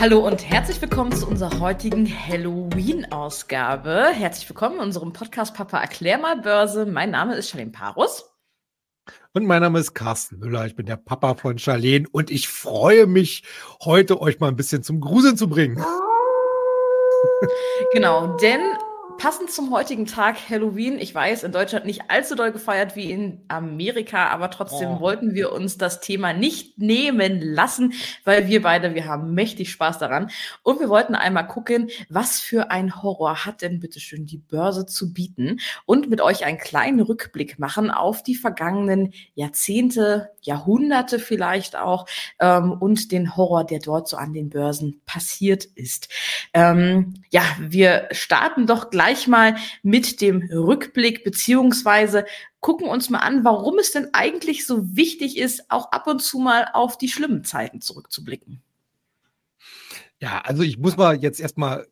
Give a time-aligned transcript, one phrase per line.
[0.00, 4.06] Hallo und herzlich willkommen zu unserer heutigen Halloween-Ausgabe.
[4.14, 6.86] Herzlich willkommen in unserem Podcast Papa Erklär mal Börse.
[6.86, 8.24] Mein Name ist Charlene Parus.
[9.34, 10.64] Und mein Name ist Carsten Müller.
[10.64, 13.44] Ich bin der Papa von Charlene und ich freue mich,
[13.84, 15.84] heute euch mal ein bisschen zum Gruseln zu bringen.
[17.92, 18.62] Genau, denn
[19.20, 23.44] Passend zum heutigen Tag Halloween, ich weiß, in Deutschland nicht allzu doll gefeiert wie in
[23.48, 25.00] Amerika, aber trotzdem oh.
[25.00, 27.92] wollten wir uns das Thema nicht nehmen lassen,
[28.24, 30.30] weil wir beide, wir haben mächtig Spaß daran.
[30.62, 35.12] Und wir wollten einmal gucken, was für ein Horror hat denn bitteschön die Börse zu
[35.12, 42.06] bieten und mit euch einen kleinen Rückblick machen auf die vergangenen Jahrzehnte, Jahrhunderte vielleicht auch
[42.38, 46.08] ähm, und den Horror, der dort so an den Börsen passiert ist.
[46.54, 52.24] Ähm, ja, wir starten doch gleich gleich mal mit dem Rückblick beziehungsweise
[52.60, 56.38] gucken uns mal an, warum es denn eigentlich so wichtig ist, auch ab und zu
[56.38, 58.62] mal auf die schlimmen Zeiten zurückzublicken.
[60.20, 61.86] Ja, also ich muss mal jetzt erstmal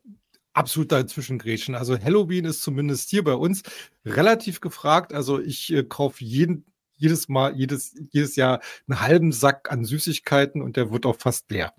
[0.53, 1.75] absolut dazwischen grätschen.
[1.75, 3.63] Also Halloween ist zumindest hier bei uns
[4.05, 5.13] relativ gefragt.
[5.13, 10.61] Also ich äh, kaufe jeden, jedes Mal, jedes, jedes Jahr einen halben Sack an Süßigkeiten
[10.61, 11.73] und der wird auch fast leer.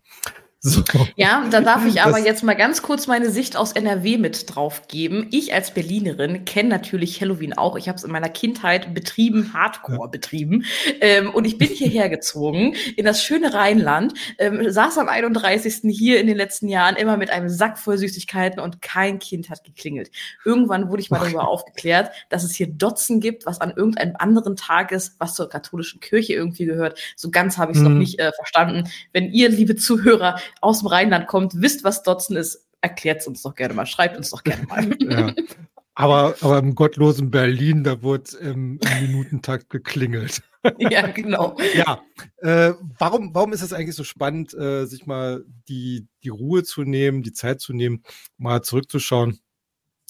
[0.70, 0.82] So.
[1.16, 4.54] Ja, da darf ich aber das jetzt mal ganz kurz meine Sicht aus NRW mit
[4.54, 5.26] drauf geben.
[5.30, 7.76] Ich als Berlinerin kenne natürlich Halloween auch.
[7.78, 10.06] Ich habe es in meiner Kindheit betrieben, Hardcore ja.
[10.08, 10.66] betrieben.
[11.00, 15.80] Ähm, und ich bin hierher gezogen in das schöne Rheinland, ähm, saß am 31.
[15.96, 19.64] hier in den letzten Jahren immer mit einem Sack voll Süßigkeiten und kein Kind hat
[19.64, 20.10] geklingelt.
[20.44, 24.56] Irgendwann wurde ich mal darüber aufgeklärt, dass es hier Dotzen gibt, was an irgendeinem anderen
[24.56, 26.98] Tag ist, was zur katholischen Kirche irgendwie gehört.
[27.16, 27.92] So ganz habe ich es mhm.
[27.92, 28.90] noch nicht äh, verstanden.
[29.14, 33.42] Wenn ihr, liebe Zuhörer, aus dem Rheinland kommt, wisst, was Dotzen ist, erklärt es uns
[33.42, 34.96] doch gerne mal, schreibt uns doch gerne mal.
[35.00, 35.34] ja.
[35.94, 40.42] Aber, aber im gottlosen Berlin, da wurde im, im Minutentakt geklingelt.
[40.78, 41.56] ja, genau.
[41.74, 42.02] Ja,
[42.38, 46.84] äh, warum, warum ist es eigentlich so spannend, äh, sich mal die, die Ruhe zu
[46.84, 48.02] nehmen, die Zeit zu nehmen,
[48.38, 49.40] mal zurückzuschauen,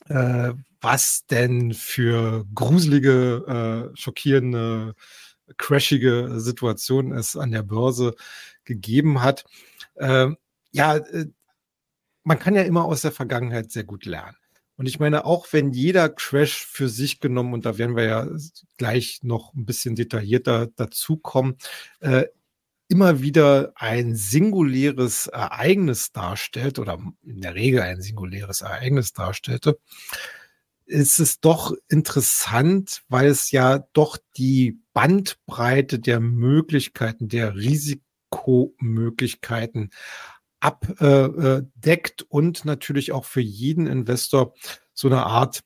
[0.08, 4.94] äh, was denn für gruselige, äh, schockierende,
[5.56, 8.14] crashige Situationen es an der Börse
[8.70, 9.44] gegeben hat.
[9.98, 10.36] Ähm,
[10.70, 11.26] ja, äh,
[12.22, 14.36] man kann ja immer aus der Vergangenheit sehr gut lernen.
[14.76, 18.28] Und ich meine, auch wenn jeder Crash für sich genommen, und da werden wir ja
[18.78, 21.56] gleich noch ein bisschen detaillierter dazukommen,
[22.00, 22.26] äh,
[22.88, 29.78] immer wieder ein singuläres Ereignis darstellt oder in der Regel ein singuläres Ereignis darstellte,
[30.86, 39.90] ist es doch interessant, weil es ja doch die Bandbreite der Möglichkeiten, der Risiken Risikomöglichkeiten
[40.60, 44.54] abdeckt und natürlich auch für jeden Investor
[44.92, 45.62] so eine Art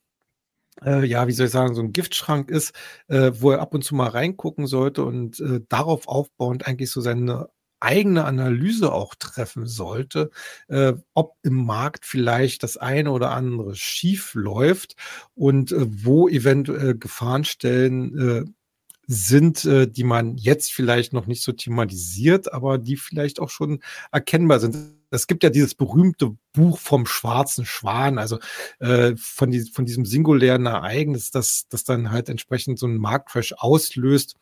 [0.84, 2.75] äh, ja, wie soll ich sagen, so ein Giftschrank ist,
[3.06, 7.00] äh, wo er ab und zu mal reingucken sollte und äh, darauf aufbauend eigentlich so
[7.00, 7.48] seine
[7.78, 10.31] eigene Analyse auch treffen sollte,
[10.69, 14.96] äh, ob im Markt vielleicht das eine oder andere schief läuft
[15.34, 18.44] und äh, wo eventuell Gefahrenstellen äh,
[19.06, 23.81] sind, äh, die man jetzt vielleicht noch nicht so thematisiert, aber die vielleicht auch schon
[24.12, 24.76] erkennbar sind.
[25.10, 28.38] Es gibt ja dieses berühmte Buch vom schwarzen Schwan, also
[28.81, 34.37] äh, von, von diesem singulären Ereignis, das, das dann halt entsprechend so einen Marktcrash auslöst.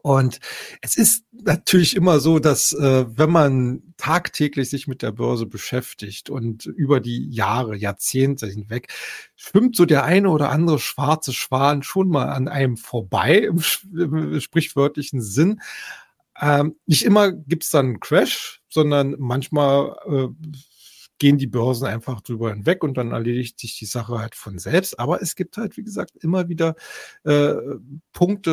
[0.00, 0.40] Und
[0.80, 6.30] es ist natürlich immer so, dass äh, wenn man tagtäglich sich mit der Börse beschäftigt
[6.30, 8.92] und über die Jahre, Jahrzehnte hinweg,
[9.36, 14.40] schwimmt so der eine oder andere schwarze Schwan schon mal an einem vorbei, im, im
[14.40, 15.60] sprichwörtlichen Sinn.
[16.40, 20.28] Ähm, nicht immer gibt es dann einen Crash, sondern manchmal äh,
[21.22, 24.98] gehen die Börsen einfach drüber hinweg und dann erledigt sich die Sache halt von selbst.
[24.98, 26.74] Aber es gibt halt, wie gesagt, immer wieder
[27.22, 27.54] äh,
[28.12, 28.50] Punkte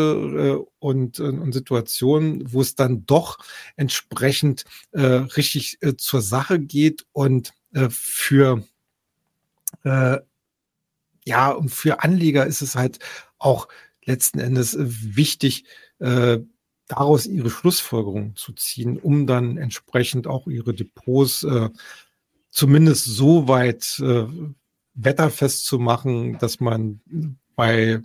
[0.62, 3.40] äh, und, äh, und Situationen, wo es dann doch
[3.76, 8.64] entsprechend äh, richtig äh, zur Sache geht und äh, für
[9.84, 10.20] äh,
[11.26, 13.00] ja, und für Anleger ist es halt
[13.40, 13.68] auch
[14.06, 15.66] letzten Endes wichtig,
[15.98, 16.38] äh,
[16.88, 21.70] daraus ihre Schlussfolgerungen zu ziehen, um dann entsprechend auch ihre Depots äh,
[22.50, 24.26] zumindest so weit äh,
[24.94, 27.02] wetterfest zu machen, dass man
[27.56, 28.02] bei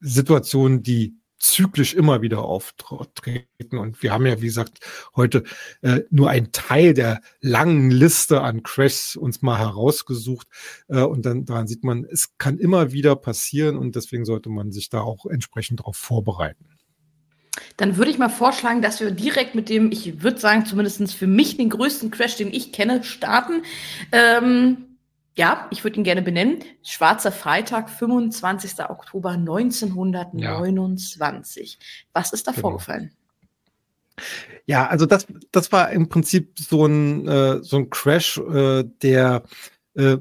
[0.00, 3.78] Situationen, die zyklisch immer wieder auftreten.
[3.78, 4.78] Und wir haben ja, wie gesagt,
[5.16, 5.42] heute
[5.82, 10.46] äh, nur einen Teil der langen Liste an Crashs uns mal herausgesucht.
[10.88, 14.70] Äh, und dann daran sieht man, es kann immer wieder passieren und deswegen sollte man
[14.70, 16.71] sich da auch entsprechend darauf vorbereiten.
[17.76, 21.26] Dann würde ich mal vorschlagen, dass wir direkt mit dem, ich würde sagen, zumindest für
[21.26, 23.62] mich den größten Crash, den ich kenne, starten.
[24.12, 24.92] Ähm,
[25.34, 26.58] ja, ich würde ihn gerne benennen.
[26.82, 28.80] Schwarzer Freitag, 25.
[28.88, 31.72] Oktober 1929.
[31.72, 31.78] Ja.
[32.12, 32.68] Was ist da genau.
[32.68, 33.12] vorgefallen?
[34.66, 39.44] Ja, also das, das war im Prinzip so ein, äh, so ein Crash, äh, der,
[39.94, 40.18] äh,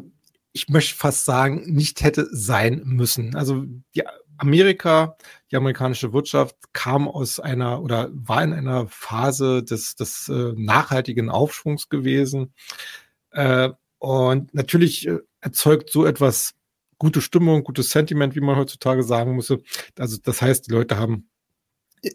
[0.54, 3.36] ich möchte fast sagen, nicht hätte sein müssen.
[3.36, 3.66] Also
[3.96, 4.04] die
[4.42, 5.18] Amerika,
[5.52, 11.30] die amerikanische Wirtschaft kam aus einer oder war in einer Phase des, des äh, nachhaltigen
[11.30, 12.54] Aufschwungs gewesen.
[13.32, 16.56] Äh, und natürlich äh, erzeugt so etwas
[16.98, 19.54] gute Stimmung, gutes Sentiment, wie man heutzutage sagen muss.
[19.98, 21.30] Also das heißt, die Leute haben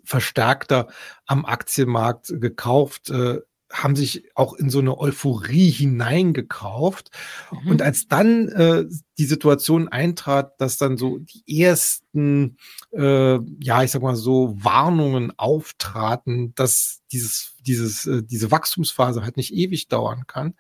[0.05, 0.89] verstärkter
[1.27, 3.41] am Aktienmarkt gekauft, äh,
[3.73, 7.11] haben sich auch in so eine Euphorie hineingekauft.
[7.51, 7.71] Mhm.
[7.71, 8.85] Und als dann äh,
[9.19, 12.59] die Situation eintrat, dass dann so die ersten,
[12.93, 19.37] äh, ja, ich sag mal so, Warnungen auftraten, dass dieses, dieses, äh, diese Wachstumsphase halt
[19.37, 20.55] nicht ewig dauern kann.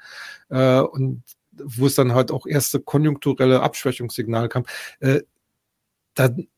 [0.49, 1.23] Äh, und
[1.53, 4.65] wo es dann halt auch erste konjunkturelle Abschwächungssignale kam,
[5.01, 5.23] äh,
[6.15, 6.49] dann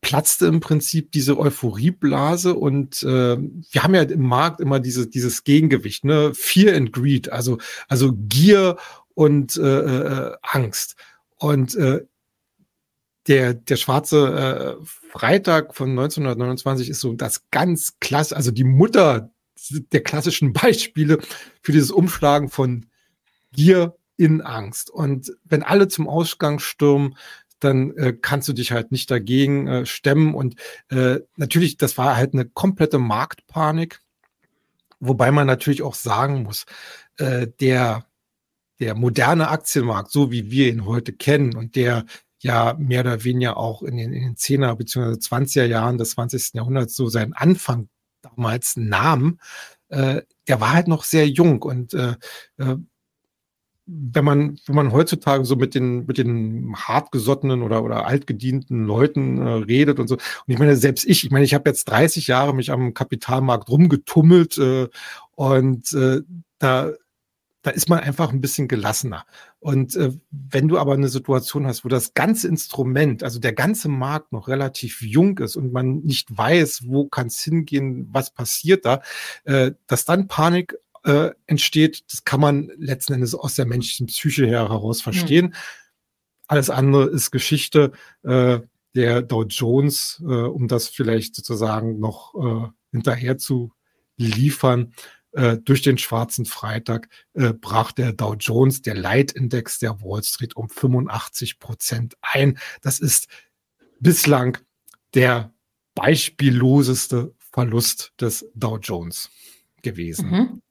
[0.00, 5.44] platzte im Prinzip diese Euphorieblase und äh, wir haben ja im Markt immer diese, dieses
[5.44, 6.32] Gegengewicht, ne?
[6.34, 7.58] Fear and Greed, also,
[7.88, 8.76] also Gier
[9.14, 10.96] und äh, äh, Angst.
[11.36, 12.04] Und äh,
[13.26, 19.30] der, der schwarze äh, Freitag von 1929 ist so das ganz klasse, also die Mutter
[19.92, 21.18] der klassischen Beispiele
[21.60, 22.86] für dieses Umschlagen von
[23.52, 24.90] Gier in Angst.
[24.90, 27.16] Und wenn alle zum Ausgang stürmen,
[27.60, 30.34] dann äh, kannst du dich halt nicht dagegen äh, stemmen.
[30.34, 30.56] Und
[30.90, 34.00] äh, natürlich, das war halt eine komplette Marktpanik,
[35.00, 36.66] wobei man natürlich auch sagen muss,
[37.18, 38.06] äh, der,
[38.80, 42.04] der moderne Aktienmarkt, so wie wir ihn heute kennen und der
[42.40, 45.18] ja mehr oder weniger auch in den, in den 10er bzw.
[45.18, 46.54] 20er Jahren des 20.
[46.54, 47.88] Jahrhunderts so seinen Anfang
[48.22, 49.38] damals nahm,
[49.88, 52.14] äh, der war halt noch sehr jung und äh,
[52.58, 52.76] äh
[53.88, 59.38] wenn man, wenn man heutzutage so mit den, mit den hartgesottenen oder, oder altgedienten Leuten
[59.38, 60.16] äh, redet und so.
[60.16, 63.70] Und ich meine, selbst ich, ich meine, ich habe jetzt 30 Jahre mich am Kapitalmarkt
[63.70, 64.88] rumgetummelt äh,
[65.36, 66.20] und äh,
[66.58, 66.92] da,
[67.62, 69.24] da ist man einfach ein bisschen gelassener.
[69.58, 73.88] Und äh, wenn du aber eine Situation hast, wo das ganze Instrument, also der ganze
[73.88, 78.84] Markt noch relativ jung ist und man nicht weiß, wo kann es hingehen, was passiert
[78.84, 79.00] da,
[79.44, 80.76] äh, dass dann Panik
[81.08, 85.46] äh, entsteht, das kann man letzten Endes aus der menschlichen Psyche her heraus verstehen.
[85.46, 85.54] Mhm.
[86.46, 87.92] Alles andere ist Geschichte.
[88.22, 88.60] Äh,
[88.94, 93.72] der Dow Jones, äh, um das vielleicht sozusagen noch äh, hinterher zu
[94.16, 94.92] liefern,
[95.32, 100.56] äh, durch den schwarzen Freitag äh, brach der Dow Jones, der Leitindex der Wall Street,
[100.56, 102.58] um 85 Prozent ein.
[102.82, 103.28] Das ist
[104.00, 104.58] bislang
[105.14, 105.52] der
[105.94, 109.30] beispielloseste Verlust des Dow Jones
[109.82, 110.30] gewesen.
[110.30, 110.62] Mhm.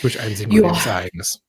[0.00, 1.40] Durch ein singuläres Ereignis.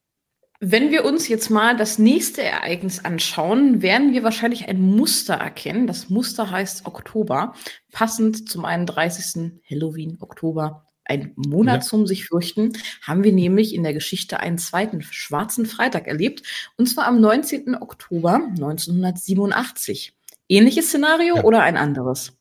[0.66, 5.88] Wenn wir uns jetzt mal das nächste Ereignis anschauen, werden wir wahrscheinlich ein Muster erkennen.
[5.88, 7.54] Das Muster heißt Oktober,
[7.92, 9.60] passend zum 31.
[9.70, 11.88] Halloween, Oktober, ein Monat ja.
[11.90, 16.44] zum sich fürchten, haben wir nämlich in der Geschichte einen zweiten schwarzen Freitag erlebt,
[16.78, 17.76] und zwar am 19.
[17.76, 20.16] Oktober 1987.
[20.48, 21.44] Ähnliches Szenario ja.
[21.44, 22.38] oder ein anderes?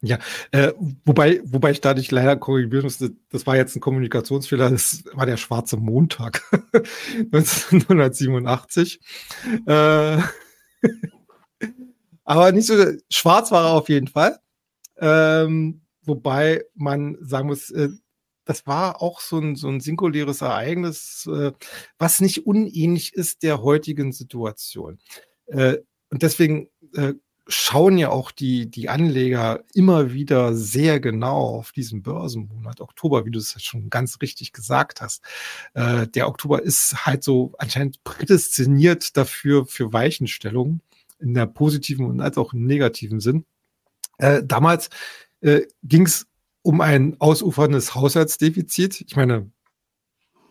[0.00, 0.18] Ja,
[0.50, 0.72] äh,
[1.04, 5.26] wobei, wobei ich da dich leider korrigieren musste, das war jetzt ein Kommunikationsfehler, das war
[5.26, 6.42] der schwarze Montag
[7.32, 9.00] 1987.
[9.66, 10.18] Äh,
[12.24, 12.74] aber nicht so,
[13.10, 14.38] schwarz war er auf jeden Fall.
[14.98, 17.90] Ähm, wobei man sagen muss, äh,
[18.44, 21.52] das war auch so ein, so ein singuläres Ereignis, äh,
[21.98, 24.98] was nicht unähnlich ist der heutigen Situation.
[25.46, 25.78] Äh,
[26.10, 27.14] und deswegen äh,
[27.46, 33.30] schauen ja auch die, die Anleger immer wieder sehr genau auf diesen Börsenmonat Oktober, wie
[33.30, 35.22] du es schon ganz richtig gesagt hast.
[35.74, 40.80] Äh, der Oktober ist halt so anscheinend prädestiniert dafür für Weichenstellungen
[41.18, 43.44] in der positiven und als auch im negativen Sinn.
[44.18, 44.90] Äh, damals
[45.40, 46.26] äh, ging es
[46.62, 49.00] um ein ausuferndes Haushaltsdefizit.
[49.00, 49.50] Ich meine,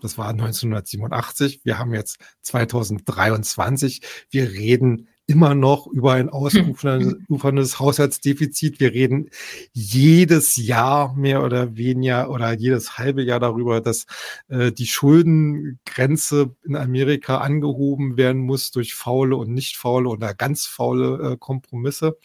[0.01, 1.61] das war 1987.
[1.63, 4.01] Wir haben jetzt 2023.
[4.29, 8.81] Wir reden immer noch über ein ausuferndes Haushaltsdefizit.
[8.81, 9.29] Wir reden
[9.71, 14.07] jedes Jahr mehr oder weniger oder jedes halbe Jahr darüber, dass
[14.49, 20.65] äh, die Schuldengrenze in Amerika angehoben werden muss durch faule und nicht faule oder ganz
[20.65, 22.17] faule äh, Kompromisse.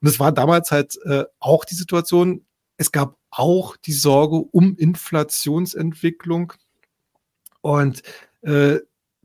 [0.00, 2.46] Und es war damals halt äh, auch die Situation,
[2.78, 6.54] es gab auch die Sorge um Inflationsentwicklung.
[7.60, 8.02] Und
[8.40, 8.78] äh,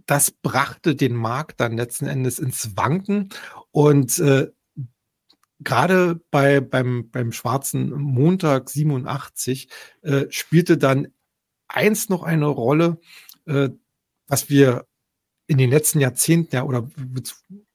[0.06, 3.30] das brachte den Markt dann letzten Endes ins Wanken.
[3.72, 4.52] Und äh,
[5.60, 9.70] gerade bei, beim, beim schwarzen Montag 87
[10.02, 11.08] äh, spielte dann
[11.68, 13.00] eins noch eine Rolle,
[13.46, 13.70] äh,
[14.28, 14.86] was wir
[15.54, 16.90] in den letzten Jahrzehnten ja oder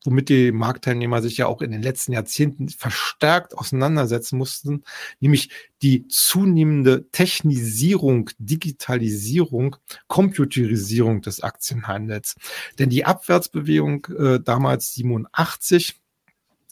[0.05, 4.83] womit die Marktteilnehmer sich ja auch in den letzten Jahrzehnten verstärkt auseinandersetzen mussten,
[5.21, 9.77] nämlich die zunehmende Technisierung, Digitalisierung,
[10.09, 12.35] Computerisierung des Aktienhandels.
[12.81, 16.01] Denn die Abwärtsbewegung äh, damals 87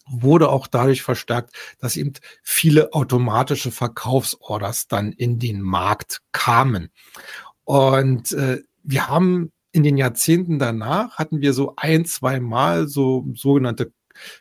[0.09, 6.91] wurde auch dadurch verstärkt, dass eben viele automatische Verkaufsorders dann in den Markt kamen.
[7.63, 13.27] Und äh, wir haben in den Jahrzehnten danach hatten wir so ein, zwei Mal so
[13.35, 13.93] sogenannte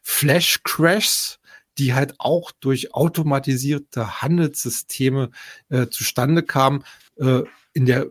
[0.01, 1.39] Flash Crashs,
[1.77, 5.31] die halt auch durch automatisierte Handelssysteme
[5.67, 6.85] äh, zustande kamen.
[7.17, 7.41] Äh,
[7.73, 8.07] in der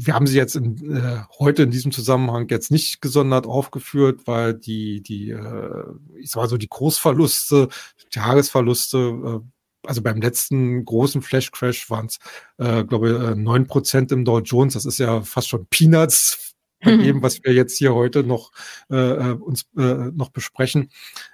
[0.00, 4.54] wir haben sie jetzt in, äh, heute in diesem Zusammenhang jetzt nicht gesondert aufgeführt, weil
[4.54, 5.84] die, die, äh,
[6.16, 7.68] ich sag mal so, die Großverluste,
[8.10, 9.40] Tagesverluste äh,
[9.88, 12.18] also beim letzten großen Flash Crash waren es,
[12.58, 14.74] äh, glaube ich, neun Prozent im Dow Jones.
[14.74, 16.54] Das ist ja fast schon Peanuts
[16.84, 18.52] bei dem, was wir jetzt hier heute noch
[18.90, 20.90] äh, äh, uns äh, noch besprechen.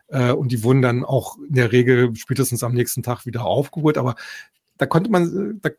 [0.09, 3.99] Äh, und die wurden dann auch in der Regel spätestens am nächsten Tag wieder aufgeholt.
[3.99, 4.15] Aber
[4.79, 5.71] da konnte man, da,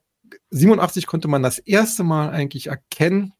[0.51, 3.33] 87 konnte man das erste Mal eigentlich erkennen,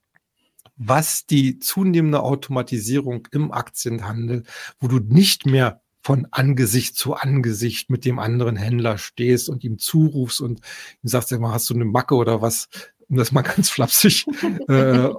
[0.78, 4.44] was die zunehmende Automatisierung im Aktienhandel,
[4.80, 9.80] wo du nicht mehr von Angesicht zu Angesicht mit dem anderen Händler stehst und ihm
[9.80, 10.60] zurufst und
[11.02, 12.70] ihm sagst, immer, hast du eine Macke oder was,
[13.10, 14.28] um das mal ganz flapsig
[14.68, 15.10] äh,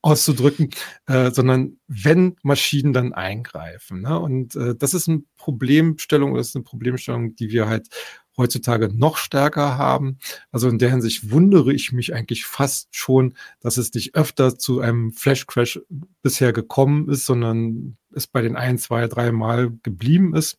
[0.00, 0.70] auszudrücken,
[1.08, 4.00] äh, sondern wenn Maschinen dann eingreifen.
[4.00, 4.18] Ne?
[4.18, 7.88] Und äh, das ist eine Problemstellung, das ist eine Problemstellung, die wir halt
[8.36, 10.18] heutzutage noch stärker haben.
[10.50, 14.80] Also in der Hinsicht wundere ich mich eigentlich fast schon, dass es nicht öfter zu
[14.80, 15.80] einem Flash Crash
[16.22, 20.58] bisher gekommen ist, sondern es bei den ein, zwei, drei Mal geblieben ist.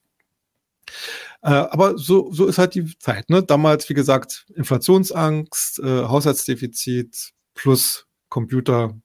[1.41, 3.29] Äh, aber so, so ist halt die Zeit.
[3.29, 3.43] Ne?
[3.43, 8.95] Damals, wie gesagt, Inflationsangst, äh, Haushaltsdefizit plus Computer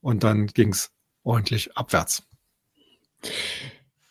[0.00, 0.90] und dann ging es
[1.22, 2.22] ordentlich abwärts.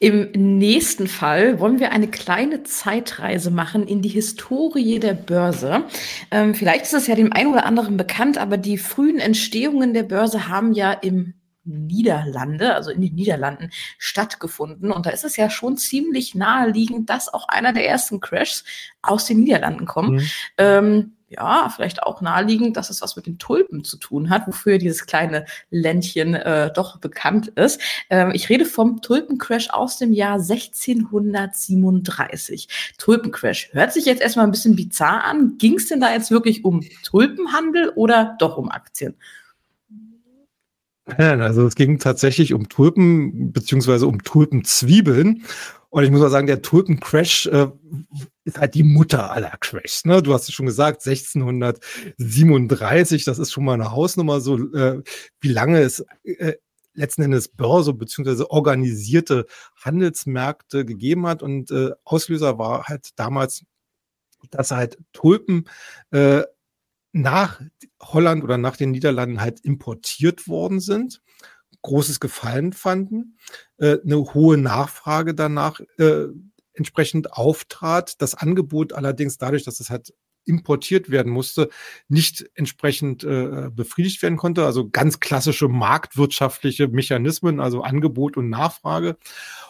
[0.01, 5.84] Im nächsten Fall wollen wir eine kleine Zeitreise machen in die Historie der Börse.
[6.32, 10.03] Ähm, vielleicht ist es ja dem einen oder anderen bekannt, aber die frühen Entstehungen der
[10.03, 11.34] Börse haben ja im
[11.65, 14.91] Niederlande, also in den Niederlanden stattgefunden.
[14.91, 18.63] Und da ist es ja schon ziemlich naheliegend, dass auch einer der ersten Crashs
[19.01, 20.12] aus den Niederlanden kommt.
[20.12, 20.29] Mhm.
[20.58, 24.77] Ähm, ja, vielleicht auch naheliegend, dass es was mit den Tulpen zu tun hat, wofür
[24.77, 27.79] dieses kleine Ländchen äh, doch bekannt ist.
[28.09, 32.67] Ähm, ich rede vom Tulpencrash aus dem Jahr 1637.
[32.98, 35.57] Tulpencrash hört sich jetzt erstmal ein bisschen bizarr an.
[35.57, 39.15] Ging es denn da jetzt wirklich um Tulpenhandel oder doch um Aktien?
[41.17, 45.43] Also es ging tatsächlich um Tulpen beziehungsweise um Tulpenzwiebeln.
[45.89, 47.67] Und ich muss mal sagen, der Tulpencrash äh,
[48.50, 50.06] ist halt die Mutter aller Crashs.
[50.06, 50.22] Ne?
[50.22, 55.01] Du hast es schon gesagt, 1637, das ist schon mal eine Hausnummer, so äh,
[55.39, 56.53] wie lange es äh,
[56.94, 59.46] letzten Endes Börse beziehungsweise organisierte
[59.77, 61.44] Handelsmärkte gegeben hat.
[61.44, 63.63] Und äh, Auslöser war halt damals,
[64.51, 65.65] dass halt Tulpen
[66.12, 66.44] äh,
[67.12, 67.62] nach
[68.01, 71.22] Holland oder nach den Niederlanden halt importiert worden sind
[71.82, 73.38] großes Gefallen fanden,
[73.77, 76.25] äh, eine hohe Nachfrage danach äh,
[76.79, 78.21] entsprechend auftrat.
[78.21, 80.13] Das Angebot allerdings dadurch, dass es halt
[80.45, 81.69] importiert werden musste,
[82.07, 84.65] nicht entsprechend äh, befriedigt werden konnte.
[84.65, 89.17] Also ganz klassische marktwirtschaftliche Mechanismen, also Angebot und Nachfrage.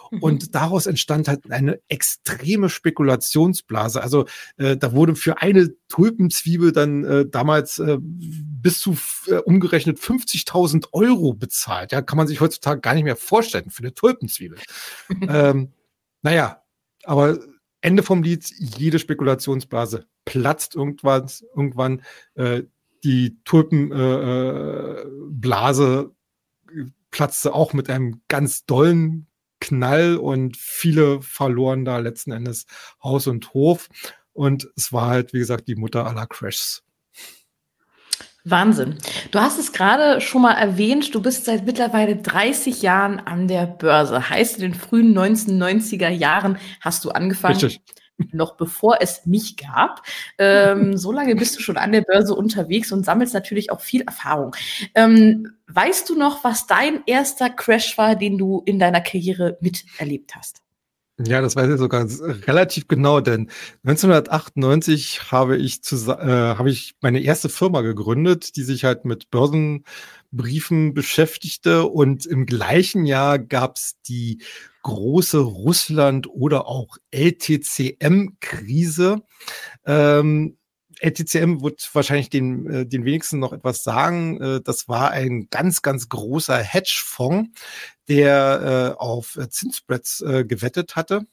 [0.10, 0.24] Mhm.
[0.24, 4.01] Und daraus entstand halt eine extreme Spekulationsblase.
[4.01, 4.25] Also
[4.58, 8.98] äh, da wurde für eine Tulpenzwiebel dann äh, damals äh, bis zu
[9.28, 11.92] äh, umgerechnet 50.000 Euro bezahlt.
[11.92, 14.60] Ja, kann man sich heutzutage gar nicht mehr vorstellen für eine Tulpenzwiebel.
[15.28, 15.74] ähm,
[16.22, 16.59] naja,
[17.03, 17.39] aber
[17.82, 22.01] Ende vom Lied, jede Spekulationsblase platzt irgendwann, irgendwann
[22.36, 22.63] äh,
[23.03, 26.12] die Tulpenblase
[26.72, 29.25] äh, äh platzte auch mit einem ganz dollen
[29.60, 32.65] Knall und viele verloren da letzten Endes
[33.03, 33.89] Haus und Hof.
[34.34, 36.84] Und es war halt, wie gesagt, die Mutter aller Crashs.
[38.46, 38.98] Wahnsinn.
[39.31, 43.65] Du hast es gerade schon mal erwähnt, du bist seit mittlerweile 30 Jahren an der
[43.65, 44.29] Börse.
[44.29, 47.55] Heißt, in den frühen 1990er Jahren hast du angefangen.
[47.55, 47.81] Richtig
[48.31, 50.03] noch bevor es mich gab.
[50.38, 54.01] Ähm, so lange bist du schon an der Börse unterwegs und sammelst natürlich auch viel
[54.01, 54.55] Erfahrung.
[54.96, 60.36] Ähm, weißt du noch, was dein erster Crash war, den du in deiner Karriere miterlebt
[60.36, 60.62] hast?
[61.22, 62.08] Ja, das weiß ich sogar
[62.48, 63.50] relativ genau, denn
[63.84, 69.30] 1998 habe ich, zu, äh, habe ich meine erste Firma gegründet, die sich halt mit
[69.30, 74.42] Börsenbriefen beschäftigte und im gleichen Jahr gab es die
[74.84, 79.18] große Russland- oder auch LTCM-Krise.
[79.86, 80.56] Ähm,
[81.02, 84.42] LTCM wird wahrscheinlich den, äh, den wenigsten noch etwas sagen.
[84.42, 87.50] Äh, das war ein ganz, ganz großer Hedgefonds,
[88.10, 91.25] der äh, auf Zinsspreads äh, gewettet hatte.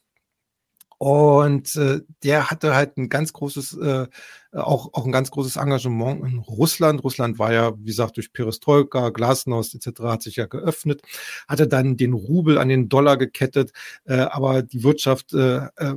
[0.99, 4.07] Und äh, der hatte halt ein ganz großes, äh,
[4.53, 7.05] auch, auch ein ganz großes Engagement in Russland.
[7.05, 10.01] Russland war ja, wie gesagt, durch Perestroika, Glasnost etc.
[10.05, 11.03] hat sich ja geöffnet,
[11.49, 13.73] hatte dann den Rubel an den Dollar gekettet,
[14.07, 15.95] äh, aber die Wirtschaft äh, äh,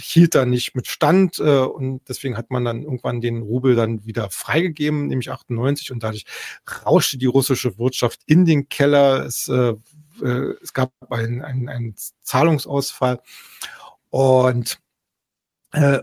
[0.00, 4.04] hielt da nicht mit Stand äh, und deswegen hat man dann irgendwann den Rubel dann
[4.04, 6.24] wieder freigegeben, nämlich 98 und dadurch
[6.84, 9.24] rauschte die russische Wirtschaft in den Keller.
[9.26, 9.74] Es, äh,
[10.22, 13.20] äh, es gab einen, einen, einen Zahlungsausfall
[14.10, 14.80] und
[15.72, 16.02] äh,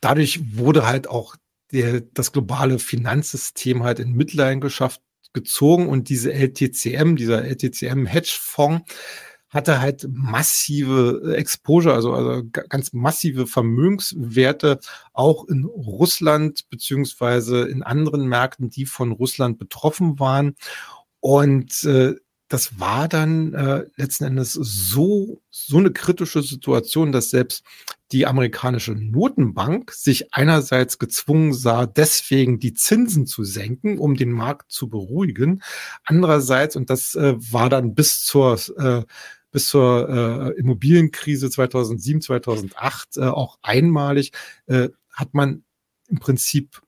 [0.00, 1.36] dadurch wurde halt auch
[1.72, 8.90] der, das globale Finanzsystem halt in Mitleidenschaft gezogen und diese LTCM, dieser LTCM-Hedgefonds,
[9.50, 14.78] hatte halt massive Exposure, also, also ganz massive Vermögenswerte
[15.14, 20.54] auch in Russland beziehungsweise in anderen Märkten, die von Russland betroffen waren.
[21.20, 22.14] Und äh,
[22.48, 27.62] das war dann äh, letzten Endes so, so eine kritische Situation, dass selbst
[28.10, 34.72] die amerikanische Notenbank sich einerseits gezwungen sah, deswegen die Zinsen zu senken, um den Markt
[34.72, 35.62] zu beruhigen.
[36.04, 39.04] Andererseits, und das äh, war dann bis zur äh,
[39.50, 44.32] bis zur äh, Immobilienkrise 2007, 2008 äh, auch einmalig,
[44.66, 45.64] äh, hat man
[46.08, 46.82] im Prinzip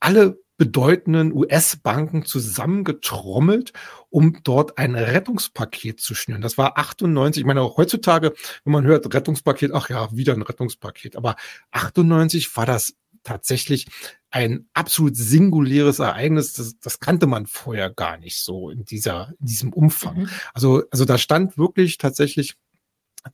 [0.00, 3.72] alle bedeutenden US-Banken zusammengetrommelt,
[4.08, 6.40] um dort ein Rettungspaket zu schnüren.
[6.40, 7.42] Das war 98.
[7.42, 8.32] Ich meine, auch heutzutage,
[8.64, 11.16] wenn man hört Rettungspaket, ach ja, wieder ein Rettungspaket.
[11.16, 11.36] Aber
[11.72, 13.86] 98 war das tatsächlich
[14.30, 16.54] ein absolut singuläres Ereignis.
[16.54, 20.20] Das, das kannte man vorher gar nicht so in dieser, in diesem Umfang.
[20.20, 20.30] Mhm.
[20.54, 22.54] Also, also da stand wirklich tatsächlich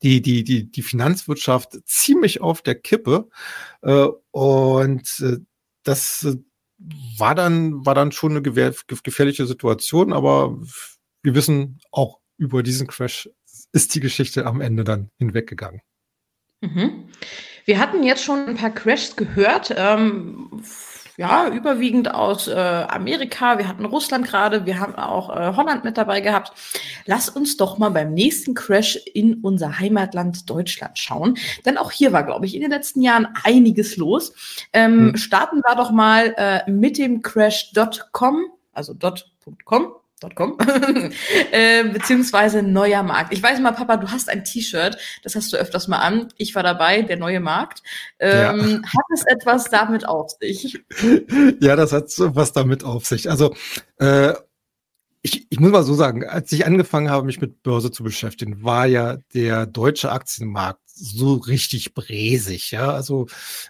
[0.03, 3.29] die, die, die, die Finanzwirtschaft ziemlich auf der Kippe.
[3.83, 5.39] Äh, und äh,
[5.83, 6.37] das äh,
[7.19, 10.59] war dann, war dann schon eine gefährliche Situation, aber
[11.23, 13.29] wir wissen auch über diesen Crash
[13.73, 15.81] ist die Geschichte am Ende dann hinweggegangen.
[16.61, 17.09] Mhm.
[17.65, 19.75] Wir hatten jetzt schon ein paar Crashs gehört.
[19.77, 20.63] Ähm,
[21.17, 23.59] ja, überwiegend aus äh, Amerika.
[23.59, 26.53] Wir hatten Russland gerade, wir haben auch äh, Holland mit dabei gehabt.
[27.07, 31.37] Lass uns doch mal beim nächsten Crash in unser Heimatland Deutschland schauen.
[31.65, 34.33] Denn auch hier war, glaube ich, in den letzten Jahren einiges los.
[34.73, 35.17] Ähm, hm.
[35.17, 38.95] Starten wir doch mal äh, mit dem Crash.com, also
[39.65, 39.93] .com
[40.31, 40.57] Com,
[41.53, 43.33] äh, beziehungsweise neuer Markt.
[43.33, 46.29] Ich weiß mal, Papa, du hast ein T-Shirt, das hast du öfters mal an.
[46.37, 47.83] Ich war dabei, der neue Markt.
[48.19, 48.89] Ähm, ja.
[48.89, 50.83] Hat es etwas damit auf sich?
[51.61, 53.31] Ja, das hat was damit auf sich.
[53.31, 53.55] Also
[53.99, 54.35] äh,
[55.23, 58.65] ich, ich muss mal so sagen, als ich angefangen habe, mich mit Börse zu beschäftigen,
[58.65, 62.73] war ja der deutsche Aktienmarkt so richtig bräsig.
[62.73, 63.29] Ja, also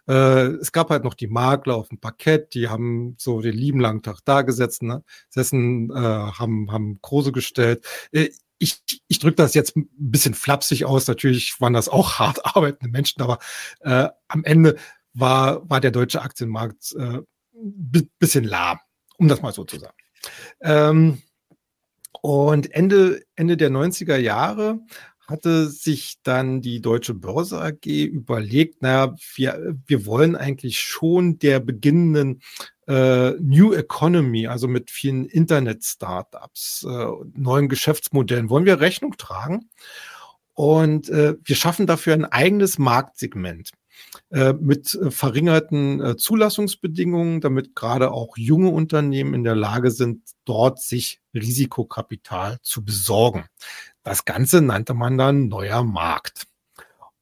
[0.08, 3.80] äh, es gab halt noch die Makler auf dem Parkett, die haben so den lieben
[3.80, 5.04] langen Tag da gesessen, ne?
[5.28, 7.84] gesessen, äh, haben haben Kurse gestellt.
[8.12, 11.06] Äh, ich, ich drücke das jetzt ein bisschen flapsig aus.
[11.06, 13.38] Natürlich waren das auch hart arbeitende Menschen, aber
[13.80, 14.76] äh, am Ende
[15.12, 17.20] war war der deutsche Aktienmarkt äh,
[18.18, 18.78] bisschen lahm,
[19.18, 19.96] um das mal so zu sagen.
[20.62, 21.22] Ähm,
[22.22, 24.78] und Ende, Ende der 90er Jahre
[25.26, 31.58] hatte sich dann die Deutsche Börse AG überlegt, naja, wir, wir wollen eigentlich schon der
[31.58, 32.40] beginnenden
[32.86, 39.68] äh, New Economy, also mit vielen Internet-Startups, äh, neuen Geschäftsmodellen, wollen wir Rechnung tragen.
[40.54, 43.72] Und äh, wir schaffen dafür ein eigenes Marktsegment.
[44.30, 50.22] Äh, mit äh, verringerten äh, Zulassungsbedingungen, damit gerade auch junge Unternehmen in der Lage sind,
[50.44, 53.46] dort sich Risikokapital zu besorgen.
[54.02, 56.46] Das Ganze nannte man dann neuer Markt.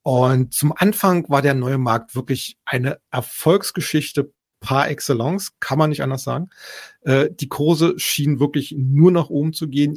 [0.02, 6.02] Und zum Anfang war der neue Markt wirklich eine Erfolgsgeschichte par excellence, kann man nicht
[6.02, 6.48] anders sagen.
[7.06, 9.94] Die Kurse schienen wirklich nur nach oben zu gehen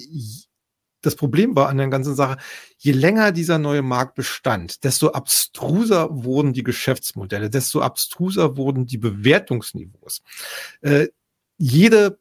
[1.06, 2.38] das Problem war an der ganzen Sache,
[2.78, 8.98] je länger dieser neue Markt bestand, desto abstruser wurden die Geschäftsmodelle, desto abstruser wurden die
[8.98, 10.24] Bewertungsniveaus.
[10.82, 11.10] Äh,
[11.58, 12.20] jede,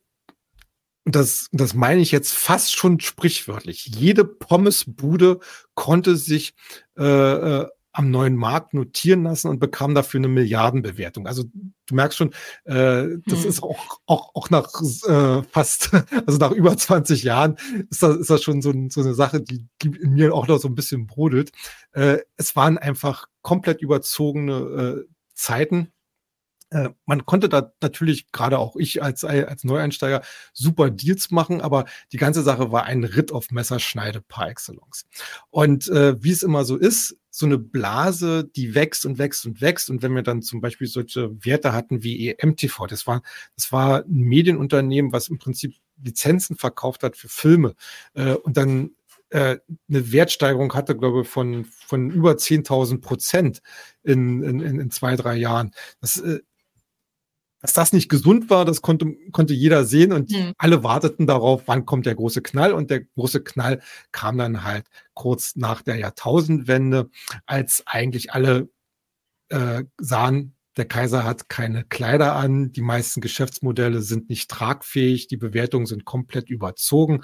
[1.05, 5.41] das, das meine ich jetzt fast schon sprichwörtlich, jede Pommesbude
[5.75, 6.55] konnte sich
[6.99, 11.27] äh, äh am neuen Markt notieren lassen und bekam dafür eine Milliardenbewertung.
[11.27, 12.31] Also du merkst schon,
[12.65, 13.49] äh, das hm.
[13.49, 14.71] ist auch, auch, auch nach
[15.07, 15.91] äh, fast,
[16.27, 17.57] also nach über 20 Jahren
[17.91, 20.59] ist das, ist das schon so, so eine Sache, die, die in mir auch noch
[20.59, 21.53] so ein bisschen brodelt.
[21.93, 25.93] Äh, es waren einfach komplett überzogene äh, Zeiten.
[26.73, 31.85] Äh, man konnte da natürlich, gerade auch ich als, als Neueinsteiger, super Deals machen, aber
[32.13, 35.05] die ganze Sache war ein Ritt auf Messerschneide par excellence.
[35.51, 39.61] Und äh, wie es immer so ist, so eine Blase, die wächst und wächst und
[39.61, 39.91] wächst.
[39.91, 43.23] Und wenn wir dann zum Beispiel solche Werte hatten wie EMTV, das war,
[43.57, 47.75] das war ein Medienunternehmen, was im Prinzip Lizenzen verkauft hat für Filme.
[48.15, 48.91] Äh, und dann
[49.31, 49.59] äh,
[49.89, 53.63] eine Wertsteigerung hatte, glaube ich, von, von über 10.000 Prozent
[54.03, 55.73] in, in, in zwei, drei Jahren.
[56.01, 56.41] Das, äh,
[57.63, 60.53] dass das nicht gesund war, das konnte, konnte jeder sehen und mhm.
[60.59, 62.73] alle warteten darauf, wann kommt der große Knall.
[62.73, 67.09] Und der große Knall kam dann halt kurz nach der Jahrtausendwende,
[67.47, 68.69] als eigentlich alle
[69.49, 75.37] äh, sahen, der Kaiser hat keine Kleider an, die meisten Geschäftsmodelle sind nicht tragfähig, die
[75.37, 77.23] Bewertungen sind komplett überzogen.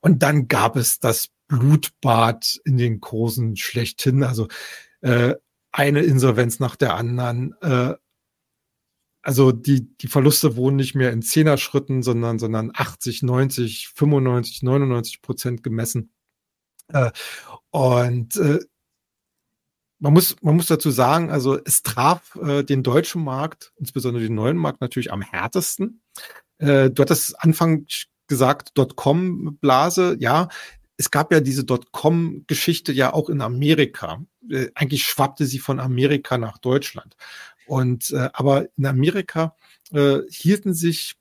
[0.00, 4.22] Und dann gab es das Blutbad in den Kursen schlechthin.
[4.22, 4.46] Also
[5.00, 5.34] äh,
[5.72, 7.54] eine Insolvenz nach der anderen.
[7.60, 7.94] Äh,
[9.24, 15.22] also die, die Verluste wurden nicht mehr in Zehner-Schritten, sondern, sondern 80, 90, 95, 99
[15.22, 16.12] Prozent gemessen.
[16.88, 17.10] Äh,
[17.70, 18.60] und äh,
[19.98, 24.34] man muss, man muss dazu sagen, also es traf äh, den deutschen Markt, insbesondere den
[24.34, 26.02] neuen Markt natürlich am härtesten.
[26.58, 27.86] Äh, du hattest Anfang
[28.26, 30.48] gesagt, Dotcom-Blase, ja,
[30.96, 34.22] es gab ja diese Dotcom-Geschichte ja auch in Amerika.
[34.50, 37.16] Äh, eigentlich schwappte sie von Amerika nach Deutschland.
[37.66, 39.56] Und äh, aber in Amerika
[39.92, 41.16] äh, hielten sich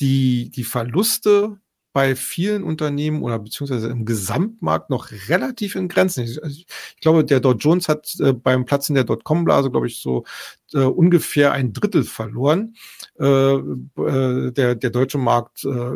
[0.00, 1.58] die, die Verluste
[1.94, 6.24] bei vielen Unternehmen oder beziehungsweise im Gesamtmarkt noch relativ in Grenzen.
[6.24, 6.66] Ich, also ich
[7.00, 10.24] glaube, der Dow Jones hat äh, beim Platzen der Dotcom-Blase, glaube ich, so
[10.72, 12.74] äh, ungefähr ein Drittel verloren.
[13.18, 15.92] Äh, äh, der, der deutsche Markt äh,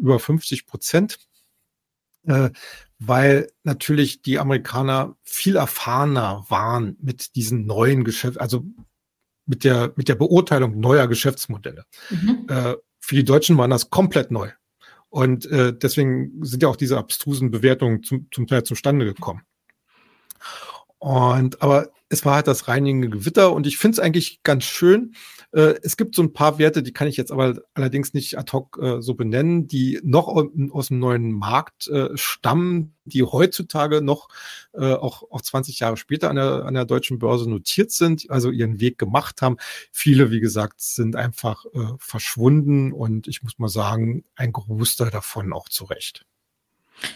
[0.00, 1.18] über 50 Prozent.
[2.24, 2.50] Äh,
[2.98, 8.64] weil natürlich die Amerikaner viel erfahrener waren mit diesen neuen Geschäften, also
[9.46, 11.84] mit der, mit der Beurteilung neuer Geschäftsmodelle.
[12.10, 12.46] Mhm.
[12.48, 14.50] Äh, für die Deutschen waren das komplett neu.
[15.08, 19.42] Und äh, deswegen sind ja auch diese abstrusen Bewertungen zum, zum Teil zustande gekommen.
[21.02, 25.16] Und aber es war halt das reinigende Gewitter und ich finde es eigentlich ganz schön,
[25.50, 28.52] äh, es gibt so ein paar Werte, die kann ich jetzt aber allerdings nicht ad
[28.52, 34.28] hoc äh, so benennen, die noch aus dem neuen Markt äh, stammen, die heutzutage noch
[34.74, 38.52] äh, auch, auch 20 Jahre später an der, an der deutschen Börse notiert sind, also
[38.52, 39.56] ihren Weg gemacht haben.
[39.90, 45.52] Viele, wie gesagt, sind einfach äh, verschwunden und ich muss mal sagen, ein Großteil davon
[45.52, 46.24] auch zurecht.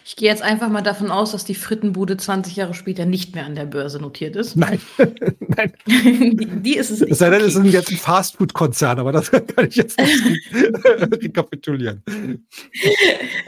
[0.04, 3.44] Ich gehe jetzt einfach mal davon aus, dass die Frittenbude 20 Jahre später nicht mehr
[3.44, 4.56] an der Börse notiert ist.
[4.56, 5.72] Nein, nein.
[5.86, 7.12] die, die, ist es nicht.
[7.12, 7.48] Es sei denn, okay.
[7.48, 10.52] es ist jetzt ein Fastfood-Konzern, aber das kann ich jetzt nicht
[10.84, 12.02] rekapitulieren.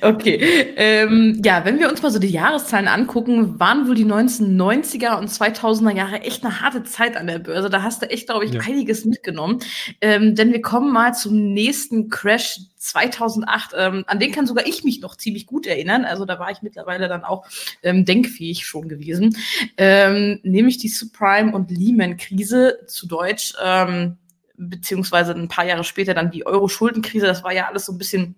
[0.03, 0.75] Okay.
[0.77, 5.31] Ähm, ja, wenn wir uns mal so die Jahreszahlen angucken, waren wohl die 1990er und
[5.31, 7.71] 2000er Jahre echt eine harte Zeit an der Börse.
[7.71, 8.61] Da hast du echt, glaube ich, ja.
[8.61, 9.61] einiges mitgenommen.
[10.01, 14.83] Ähm, denn wir kommen mal zum nächsten Crash 2008, ähm, an den kann sogar ich
[14.83, 16.05] mich noch ziemlich gut erinnern.
[16.05, 17.47] Also da war ich mittlerweile dann auch
[17.83, 19.37] ähm, denkfähig schon gewesen.
[19.77, 24.17] Ähm, nämlich die Subprime- und Lehman-Krise zu Deutsch, ähm,
[24.57, 27.27] beziehungsweise ein paar Jahre später dann die Euro-Schuldenkrise.
[27.27, 28.35] Das war ja alles so ein bisschen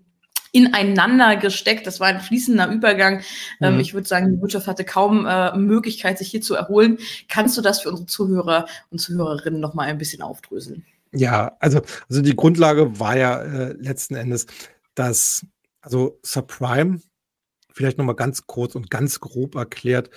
[0.53, 1.87] ineinander gesteckt.
[1.87, 3.23] Das war ein fließender Übergang.
[3.61, 3.81] Ähm, mhm.
[3.81, 6.99] ich würde sagen, die Wirtschaft hatte kaum äh, Möglichkeit, sich hier zu erholen.
[7.29, 10.85] Kannst du das für unsere Zuhörer und Zuhörerinnen noch mal ein bisschen aufdröseln?
[11.13, 14.47] Ja, also, also die Grundlage war ja äh, letzten Endes,
[14.95, 15.45] dass,
[15.81, 17.01] also Subprime,
[17.73, 20.11] vielleicht nochmal ganz kurz und ganz grob erklärt,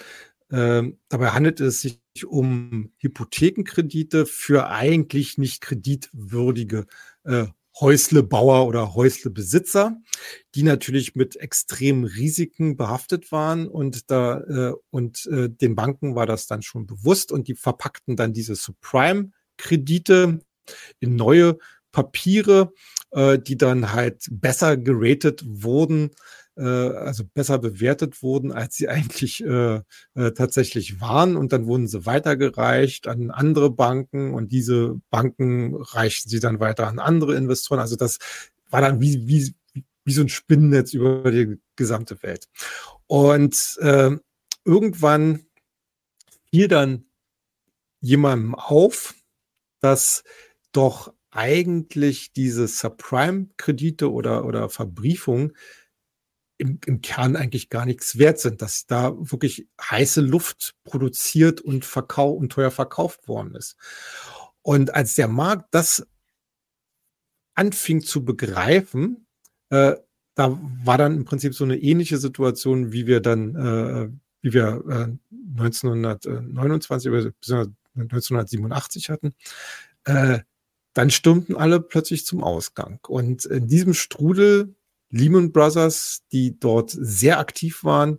[0.50, 6.86] äh, dabei handelt es sich um Hypothekenkredite für eigentlich nicht kreditwürdige
[7.24, 7.48] äh,
[7.80, 10.00] Häuslebauer oder Häuslebesitzer,
[10.54, 16.28] die natürlich mit extremen Risiken behaftet waren und da äh, und äh, den Banken war
[16.28, 20.40] das dann schon bewusst und die verpackten dann diese Subprime Kredite
[21.00, 21.58] in neue
[21.92, 22.74] Papiere,
[23.12, 26.12] äh, die dann halt besser geratet wurden,
[26.56, 29.82] äh, also besser bewertet wurden, als sie eigentlich äh,
[30.16, 31.36] äh, tatsächlich waren.
[31.36, 36.88] Und dann wurden sie weitergereicht an andere Banken und diese Banken reichten sie dann weiter
[36.88, 37.80] an andere Investoren.
[37.80, 38.20] Also das
[38.70, 39.54] war dann wie, wie,
[40.04, 42.48] wie so ein Spinnennetz über die gesamte Welt.
[43.08, 44.12] Und äh,
[44.66, 45.46] irgendwann
[46.50, 47.06] fiel dann
[48.02, 49.16] jemandem auf,
[49.80, 50.24] dass
[50.74, 55.54] doch eigentlich diese Subprime-Kredite oder, oder Verbriefungen
[56.58, 61.86] im, im Kern eigentlich gar nichts wert sind, dass da wirklich heiße Luft produziert und,
[61.86, 63.76] verkau und teuer verkauft worden ist.
[64.62, 66.08] Und als der Markt das
[67.56, 69.26] anfing zu begreifen,
[69.70, 69.96] äh,
[70.36, 74.10] da war dann im Prinzip so eine ähnliche Situation, wie wir dann, äh,
[74.42, 77.72] wie wir äh, 1929 bzw.
[77.96, 79.36] 1987 hatten.
[80.06, 80.40] Äh,
[80.94, 83.00] dann stürmten alle plötzlich zum Ausgang.
[83.08, 84.76] Und in diesem Strudel
[85.14, 88.18] Lehman Brothers, die dort sehr aktiv waren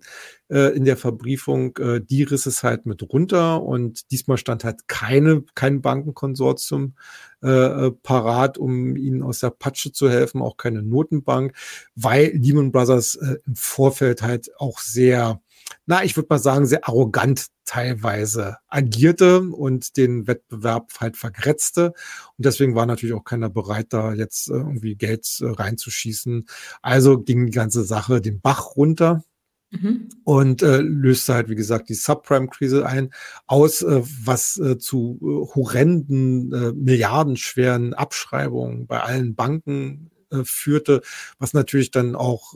[0.48, 4.86] äh, in der Verbriefung, äh, die riss es halt mit runter und diesmal stand halt
[4.86, 6.94] keine, kein Bankenkonsortium
[7.42, 11.56] äh, äh, parat, um ihnen aus der Patsche zu helfen, auch keine Notenbank,
[11.96, 15.40] weil Lehman Brothers äh, im Vorfeld halt auch sehr
[15.86, 21.92] na, ich würde mal sagen, sehr arrogant teilweise agierte und den Wettbewerb halt vergrätzte.
[22.36, 26.46] Und deswegen war natürlich auch keiner bereit, da jetzt äh, irgendwie Geld äh, reinzuschießen.
[26.82, 29.24] Also ging die ganze Sache den Bach runter.
[29.70, 30.08] Mhm.
[30.24, 33.10] Und äh, löste halt, wie gesagt, die Subprime-Krise ein,
[33.46, 36.48] aus, äh, was äh, zu äh, horrenden,
[36.82, 40.10] milliardenschweren Abschreibungen bei allen Banken
[40.42, 41.02] führte,
[41.38, 42.54] was natürlich dann auch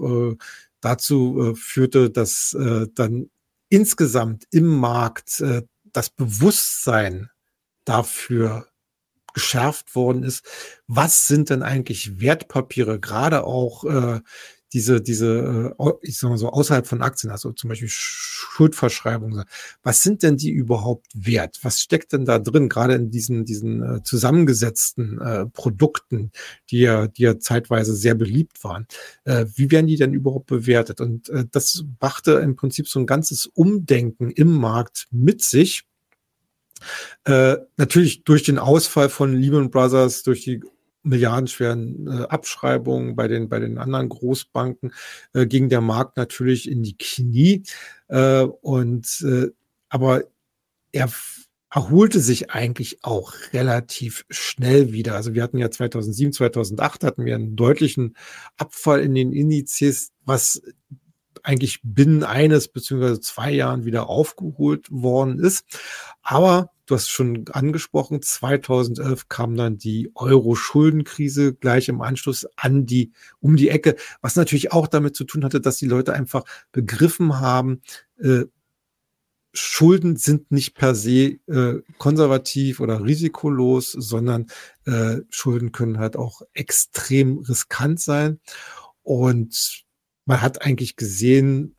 [0.81, 2.57] dazu führte, dass
[2.95, 3.31] dann
[3.69, 7.31] insgesamt im Markt äh, das Bewusstsein
[7.85, 8.69] dafür
[9.35, 10.45] geschärft worden ist,
[10.87, 14.21] was sind denn eigentlich Wertpapiere, gerade auch äh,
[14.73, 19.45] diese, diese, äh, ich sag mal so, außerhalb von Aktien, also zum Beispiel Schuldverschreibungen,
[19.83, 21.59] was sind denn die überhaupt wert?
[21.63, 26.33] Was steckt denn da drin, gerade in diesen, diesen äh, zusammengesetzten äh, Produkten,
[26.71, 28.87] die ja, die ja zeitweise sehr beliebt waren?
[29.25, 31.01] Äh, wie werden die denn überhaupt bewertet?
[31.01, 35.85] Und äh, das brachte im Prinzip so ein ganzes Umdenken im Markt mit sich.
[37.25, 40.63] Äh, natürlich durch den Ausfall von Lehman Brothers, durch die
[41.03, 44.93] milliardenschweren äh, Abschreibungen bei den, bei den anderen Großbanken
[45.33, 47.63] äh, ging der Markt natürlich in die Knie.
[48.09, 49.49] Äh, und äh,
[49.89, 50.25] aber
[50.93, 51.11] er
[51.71, 55.15] erholte sich eigentlich auch relativ schnell wieder.
[55.15, 58.17] Also wir hatten ja 2007, 2008 hatten wir einen deutlichen
[58.57, 60.63] Abfall in den Indizes, was
[61.43, 65.65] eigentlich binnen eines beziehungsweise zwei Jahren wieder aufgeholt worden ist.
[66.23, 73.13] Aber du hast schon angesprochen, 2011 kam dann die Euro-Schuldenkrise gleich im Anschluss an die,
[73.41, 77.41] um die Ecke, was natürlich auch damit zu tun hatte, dass die Leute einfach begriffen
[77.41, 77.83] haben,
[78.19, 78.45] äh,
[79.55, 84.47] Schulden sind nicht per se äh, konservativ oder risikolos, sondern
[84.85, 88.41] äh, Schulden können halt auch extrem riskant sein.
[89.03, 89.85] Und
[90.27, 91.77] man hat eigentlich gesehen,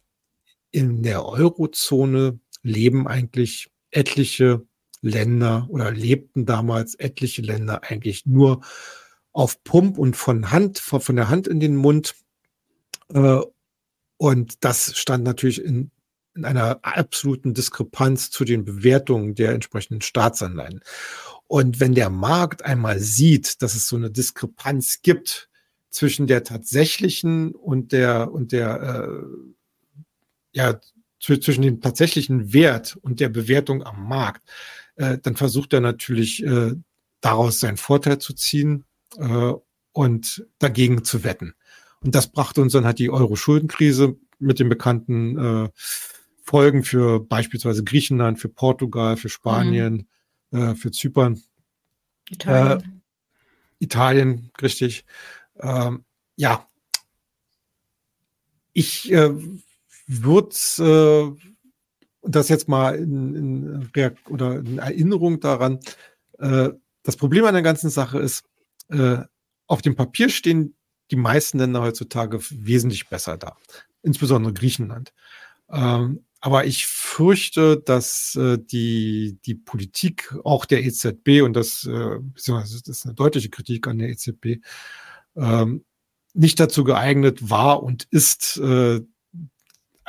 [0.71, 4.67] in der Eurozone leben eigentlich etliche
[5.01, 8.61] Länder oder lebten damals etliche Länder eigentlich nur
[9.31, 12.15] auf Pump und von Hand, von der Hand in den Mund.
[13.13, 13.39] Äh,
[14.17, 15.91] und das stand natürlich in,
[16.35, 20.81] in einer absoluten Diskrepanz zu den Bewertungen der entsprechenden Staatsanleihen.
[21.47, 25.49] Und wenn der Markt einmal sieht, dass es so eine Diskrepanz gibt
[25.89, 29.25] zwischen der tatsächlichen und der und der äh,
[30.51, 30.79] ja
[31.19, 34.43] zwischen dem tatsächlichen Wert und der Bewertung am Markt,
[34.99, 36.75] äh, dann versucht er natürlich äh,
[37.21, 38.83] daraus seinen Vorteil zu ziehen
[39.17, 39.53] äh,
[39.93, 41.53] und dagegen zu wetten.
[42.01, 45.69] Und das brachte uns dann halt die Euro-Schuldenkrise mit den bekannten äh,
[46.43, 50.07] Folgen für beispielsweise Griechenland, für Portugal, für Spanien,
[50.51, 50.61] mhm.
[50.61, 51.41] äh, für Zypern.
[52.29, 52.79] Italien.
[52.79, 55.05] Äh, Italien, richtig.
[55.59, 56.03] Ähm,
[56.35, 56.67] ja,
[58.73, 59.31] ich äh,
[60.07, 61.49] würde äh,
[62.21, 65.79] das jetzt mal in, in, Reakt oder in Erinnerung daran.
[66.37, 66.69] Äh,
[67.03, 68.43] das Problem an der ganzen Sache ist,
[68.89, 69.19] äh,
[69.67, 70.75] auf dem Papier stehen
[71.11, 73.57] die meisten Länder heutzutage wesentlich besser da,
[74.03, 75.13] insbesondere Griechenland.
[75.71, 82.19] Ähm, aber ich fürchte, dass äh, die, die Politik auch der EZB, und das, äh,
[82.33, 84.61] das ist eine deutliche Kritik an der EZB,
[85.35, 85.83] ähm,
[86.33, 89.01] nicht dazu geeignet war und ist, äh,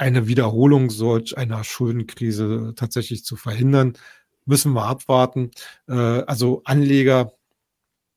[0.01, 3.93] eine Wiederholung solch einer Schuldenkrise tatsächlich zu verhindern,
[4.47, 5.51] müssen wir abwarten.
[5.89, 7.33] Äh, also Anleger,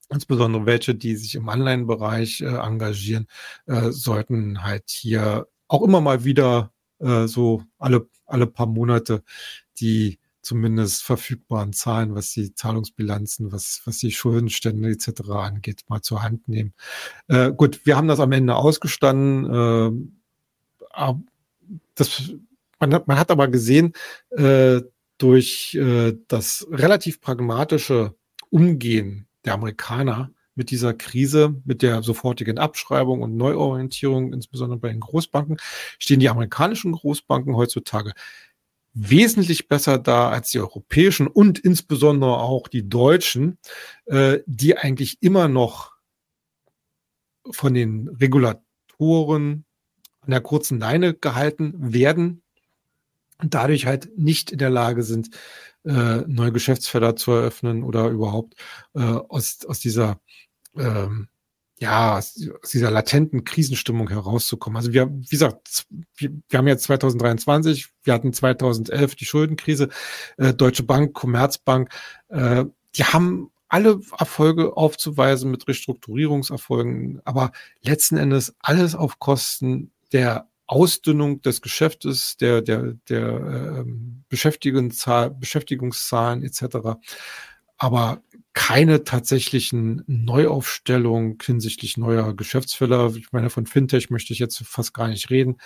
[0.09, 3.27] insbesondere welche, die sich im Anleihenbereich äh, engagieren,
[3.65, 6.71] äh, sollten halt hier auch immer mal wieder
[7.25, 9.23] so alle, alle paar Monate
[9.81, 15.29] die zumindest verfügbaren Zahlen, was die Zahlungsbilanzen, was, was die Schuldenstände etc.
[15.31, 16.73] angeht, mal zur Hand nehmen.
[17.27, 20.07] Äh, gut, wir haben das am Ende ausgestanden.
[20.93, 21.11] Äh,
[21.95, 22.33] das,
[22.79, 23.93] man, hat, man hat aber gesehen,
[24.31, 24.81] äh,
[25.17, 28.15] durch äh, das relativ pragmatische
[28.49, 34.99] Umgehen der Amerikaner mit dieser Krise, mit der sofortigen Abschreibung und Neuorientierung, insbesondere bei den
[34.99, 35.57] Großbanken,
[35.97, 38.13] stehen die amerikanischen Großbanken heutzutage
[38.93, 43.57] wesentlich besser da als die europäischen und insbesondere auch die deutschen,
[44.05, 45.93] äh, die eigentlich immer noch
[47.49, 49.65] von den Regulatoren
[50.23, 52.41] an der kurzen Leine gehalten werden
[53.41, 55.29] und dadurch halt nicht in der Lage sind,
[55.85, 58.55] äh, neue Geschäftsfelder zu eröffnen oder überhaupt
[58.93, 60.19] äh, aus, aus dieser
[60.77, 61.27] ähm,
[61.79, 62.35] ja, aus
[62.71, 64.77] dieser latenten Krisenstimmung herauszukommen.
[64.77, 69.89] Also wir, wie gesagt, wir, wir haben jetzt 2023, wir hatten 2011 die Schuldenkrise,
[70.37, 71.89] äh, Deutsche Bank, Commerzbank,
[72.29, 80.47] äh, die haben alle Erfolge aufzuweisen mit Restrukturierungserfolgen, aber letzten Endes alles auf Kosten der
[80.65, 83.91] Ausdünnung des Geschäftes, der, der, der äh,
[84.29, 86.77] Beschäftigungszahl, Beschäftigungszahlen etc.
[87.77, 88.23] Aber
[88.53, 93.13] keine tatsächlichen Neuaufstellung hinsichtlich neuer Geschäftsfelder.
[93.15, 95.57] Ich meine, von Fintech möchte ich jetzt fast gar nicht reden.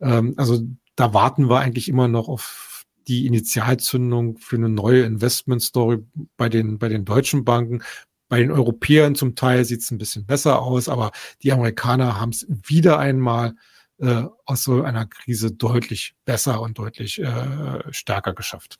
[0.00, 0.60] Ähm, also
[0.94, 5.98] da warten wir eigentlich immer noch auf die Initialzündung für eine neue Investment-Story
[6.36, 7.82] bei den, bei den deutschen Banken.
[8.28, 12.30] Bei den Europäern zum Teil sieht es ein bisschen besser aus, aber die Amerikaner haben
[12.30, 13.54] es wieder einmal
[13.98, 18.78] äh, aus so einer Krise deutlich besser und deutlich äh, stärker geschafft.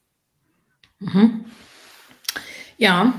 [0.99, 1.45] Mhm.
[2.79, 3.15] Ja,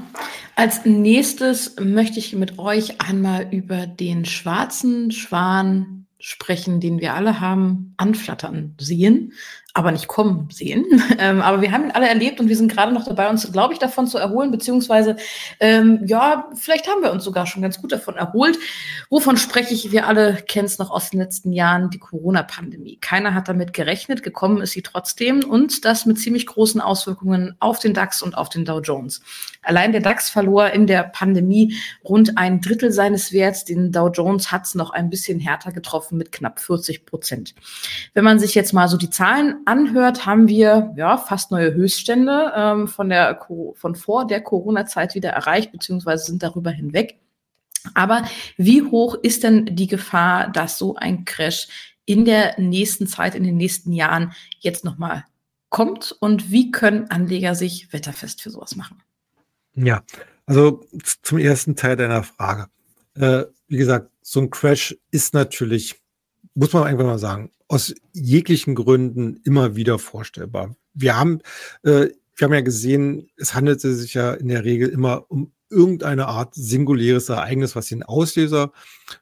[0.56, 7.40] als nächstes möchte ich mit euch einmal über den schwarzen Schwan sprechen, den wir alle
[7.40, 9.34] haben anflattern sehen
[9.78, 10.86] aber nicht kommen sehen.
[11.20, 13.74] Ähm, aber wir haben ihn alle erlebt und wir sind gerade noch dabei, uns, glaube
[13.74, 15.16] ich, davon zu erholen, beziehungsweise,
[15.60, 18.60] ähm, ja, vielleicht haben wir uns sogar schon ganz gut davon erholt.
[19.10, 19.92] Wovon spreche ich?
[19.92, 22.98] Wir alle kennen es noch aus den letzten Jahren, die Corona-Pandemie.
[23.02, 27.80] Keiner hat damit gerechnet, gekommen ist sie trotzdem und das mit ziemlich großen Auswirkungen auf
[27.80, 29.22] den DAX und auf den Dow Jones.
[29.64, 33.66] Allein der DAX verlor in der Pandemie rund ein Drittel seines Werts.
[33.66, 37.56] Den Dow Jones hat es noch ein bisschen härter getroffen mit knapp 40 Prozent.
[38.14, 42.54] Wenn man sich jetzt mal so die Zahlen anhört, haben wir ja fast neue Höchststände
[42.56, 43.40] ähm, von, der,
[43.74, 47.20] von vor der Corona-Zeit wieder erreicht, beziehungsweise sind darüber hinweg.
[47.94, 48.24] Aber
[48.58, 51.68] wie hoch ist denn die Gefahr, dass so ein Crash
[52.06, 55.26] in der nächsten Zeit, in den nächsten Jahren jetzt nochmal
[55.70, 56.16] kommt?
[56.20, 59.04] Und wie können Anleger sich wetterfest für sowas machen?
[59.76, 60.02] Ja,
[60.46, 60.86] also
[61.22, 62.68] zum ersten Teil deiner Frage.
[63.16, 65.96] Äh, wie gesagt, so ein Crash ist natürlich,
[66.56, 70.76] muss man einfach mal sagen, aus jeglichen Gründen immer wieder vorstellbar.
[70.94, 71.40] Wir haben,
[71.84, 76.28] äh, wir haben ja gesehen, es handelte sich ja in der Regel immer um irgendeine
[76.28, 78.72] Art singuläres Ereignis, was den Auslöser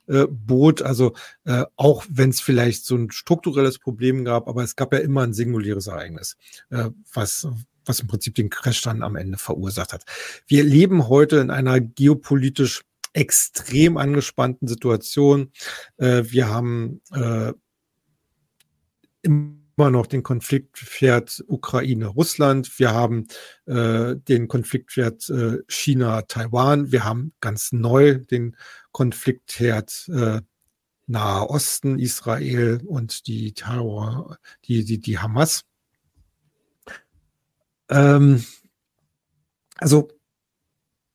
[0.07, 0.83] äh, bot.
[0.83, 1.13] Also
[1.45, 5.23] äh, auch wenn es vielleicht so ein strukturelles Problem gab, aber es gab ja immer
[5.23, 6.37] ein singuläres Ereignis,
[6.69, 7.47] äh, was
[7.87, 10.05] was im Prinzip den Crash dann am Ende verursacht hat.
[10.47, 12.81] Wir leben heute in einer geopolitisch
[13.13, 15.51] extrem angespannten Situation.
[15.97, 17.53] Äh, wir haben äh,
[19.25, 22.79] immer noch den Konfliktpferd Ukraine-Russland.
[22.79, 23.27] Wir haben
[23.65, 26.91] äh, den Konfliktpferd äh, China-Taiwan.
[26.91, 28.55] Wir haben ganz neu den
[28.91, 30.41] Konfliktherd äh,
[31.07, 35.63] Nahe Osten, Israel und die Terror, die, die, die Hamas.
[37.89, 38.43] Ähm,
[39.77, 40.09] also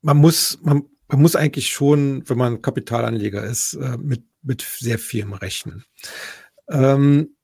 [0.03, 4.99] man muss, man, man muss eigentlich schon, wenn man Kapitalanleger ist, äh, mit, mit sehr
[4.99, 5.85] vielem rechnen.
[6.69, 7.35] Ähm,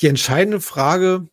[0.00, 1.28] die entscheidende Frage,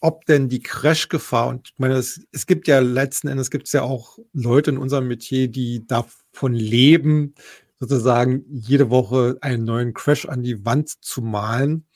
[0.00, 3.72] ob denn die Crash-Gefahr, und ich meine, es, es gibt ja letzten Endes gibt es
[3.72, 7.34] ja auch Leute in unserem Metier, die davon leben,
[7.78, 11.86] sozusagen jede Woche einen neuen Crash an die Wand zu malen.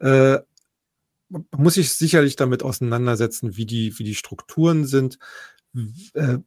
[0.00, 0.38] Äh,
[1.56, 5.18] muss sich sicherlich damit auseinandersetzen, wie die, wie die Strukturen sind,
[6.14, 6.38] äh,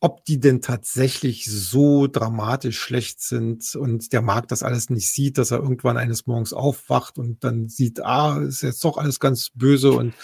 [0.00, 5.38] ob die denn tatsächlich so dramatisch schlecht sind und der Markt das alles nicht sieht,
[5.38, 9.50] dass er irgendwann eines Morgens aufwacht und dann sieht, ah, ist jetzt doch alles ganz
[9.54, 10.14] böse und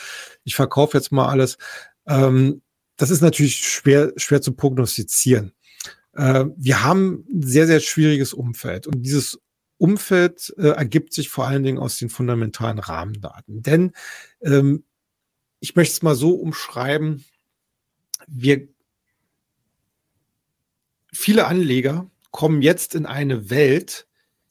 [0.45, 1.59] ich verkaufe jetzt mal alles.
[2.07, 2.63] Ähm,
[2.97, 5.53] das ist natürlich schwer, schwer zu prognostizieren.
[6.13, 9.39] Äh, wir haben ein sehr, sehr schwieriges Umfeld und dieses
[9.79, 13.63] Umfeld äh, ergibt sich vor allen Dingen aus den fundamentalen Rahmendaten.
[13.63, 13.93] Denn
[14.43, 14.85] ähm,
[15.61, 17.25] ich möchte es mal so umschreiben,
[18.27, 18.69] wir
[21.13, 24.07] viele Anleger kommen jetzt in eine Welt,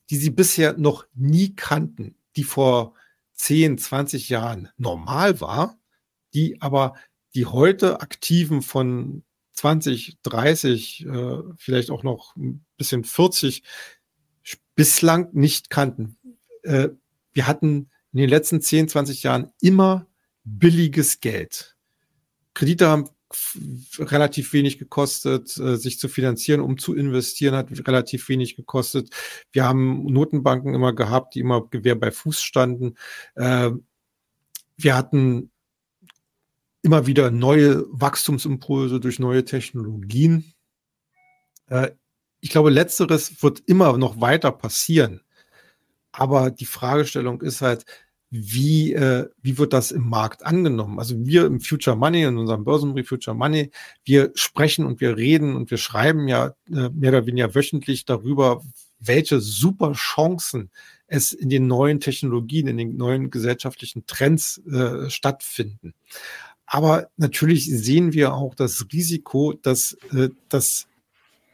[0.10, 2.94] die sie bisher noch nie kannten, die vor
[3.34, 5.80] 10, 20 Jahren normal war,
[6.34, 6.96] die aber
[7.36, 13.64] die heute Aktiven von 20, 30, äh, vielleicht auch noch ein bisschen 40
[14.76, 16.18] bislang nicht kannten.
[16.64, 16.90] Äh,
[17.34, 20.08] wir hatten in den letzten 10, 20 Jahren immer
[20.44, 21.76] billiges Geld.
[22.54, 23.10] Kredite haben
[24.00, 29.10] relativ wenig gekostet, äh, sich zu finanzieren, um zu investieren, hat relativ wenig gekostet.
[29.52, 32.96] Wir haben Notenbanken immer gehabt, die immer Gewehr bei Fuß standen.
[33.36, 33.72] Äh,
[34.78, 35.52] wir hatten
[36.82, 40.54] immer wieder neue Wachstumsimpulse durch neue Technologien.
[41.68, 41.92] Äh,
[42.40, 45.22] ich glaube, letzteres wird immer noch weiter passieren.
[46.12, 47.86] Aber die Fragestellung ist halt,
[48.32, 51.00] wie, äh, wie wird das im Markt angenommen?
[51.00, 53.72] Also wir im Future Money, in unserem Börsenbrief Future Money,
[54.06, 58.62] wir sprechen und wir reden und wir schreiben ja äh, mehr oder weniger wöchentlich darüber,
[59.00, 60.70] welche super Chancen
[61.08, 65.96] es in den neuen Technologien, in den neuen gesellschaftlichen Trends äh, stattfinden.
[66.68, 70.88] Aber natürlich sehen wir auch das Risiko, dass, äh, dass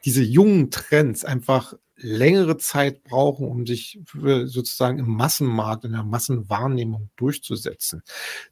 [0.04, 7.10] diese jungen Trends einfach längere Zeit brauchen, um sich sozusagen im Massenmarkt, in der Massenwahrnehmung
[7.16, 8.04] durchzusetzen.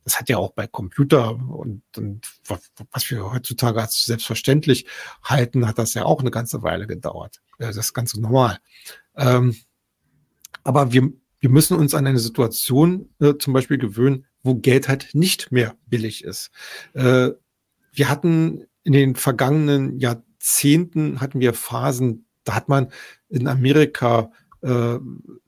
[0.03, 2.27] Das hat ja auch bei Computer und, und
[2.91, 4.85] was wir heutzutage als selbstverständlich
[5.23, 7.41] halten, hat das ja auch eine ganze Weile gedauert.
[7.59, 8.59] Das ist ganz normal.
[9.15, 9.55] Ähm,
[10.63, 15.09] aber wir, wir müssen uns an eine Situation äh, zum Beispiel gewöhnen, wo Geld halt
[15.13, 16.51] nicht mehr billig ist.
[16.93, 17.31] Äh,
[17.91, 22.91] wir hatten in den vergangenen Jahrzehnten hatten wir Phasen, da hat man
[23.29, 24.31] in Amerika
[24.61, 24.97] äh,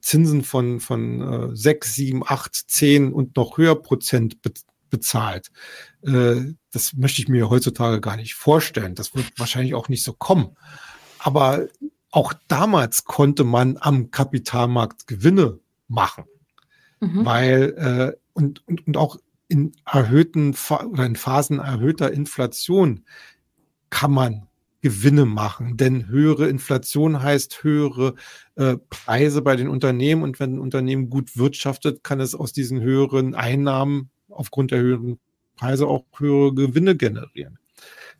[0.01, 4.51] Zinsen von, von äh, 6, 7, 8, 10 und noch höher Prozent be
[4.91, 5.51] bezahlt.
[6.03, 8.95] Äh, das möchte ich mir heutzutage gar nicht vorstellen.
[8.95, 10.55] Das wird wahrscheinlich auch nicht so kommen.
[11.19, 11.67] Aber
[12.11, 16.25] auch damals konnte man am Kapitalmarkt Gewinne machen,
[16.99, 17.25] mhm.
[17.25, 19.17] weil äh, und, und, und auch
[19.47, 23.05] in erhöhten oder in Phasen erhöhter Inflation
[23.89, 24.44] kann man
[24.85, 25.77] Gewinne machen.
[25.77, 28.13] Denn höhere Inflation heißt höhere
[28.53, 30.21] äh, Preise bei den Unternehmen.
[30.21, 35.17] Und wenn ein Unternehmen gut wirtschaftet, kann es aus diesen höheren Einnahmen aufgrund der höheren
[35.55, 37.57] Preise auch höhere Gewinne generieren.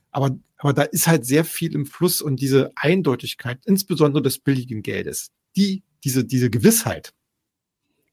[0.10, 4.82] Aber, aber da ist halt sehr viel im Fluss und diese Eindeutigkeit, insbesondere des billigen
[4.82, 7.14] Geldes, die, diese, diese Gewissheit